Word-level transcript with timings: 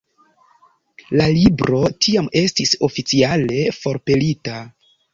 La 1.19 1.27
libro 1.35 1.83
tiam 2.07 2.31
estis 2.43 2.75
oficiale 2.91 3.63
forpelita. 3.85 4.61